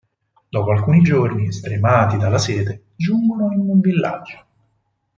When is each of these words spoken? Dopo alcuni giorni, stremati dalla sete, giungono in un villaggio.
Dopo 0.49 0.71
alcuni 0.71 1.01
giorni, 1.03 1.51
stremati 1.51 2.17
dalla 2.17 2.39
sete, 2.39 2.85
giungono 2.95 3.51
in 3.51 3.59
un 3.59 3.79
villaggio. 3.81 4.45